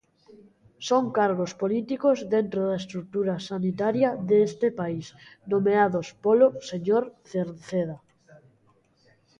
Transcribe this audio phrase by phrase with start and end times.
[0.89, 5.05] Son cargos políticos dentro da estrutura sanitaria deste país
[5.51, 7.97] nomeados polo señor Cerceda.